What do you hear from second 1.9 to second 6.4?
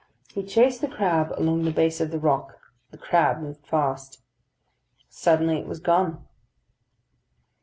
of the rock; the crab moved fast. Suddenly it was gone.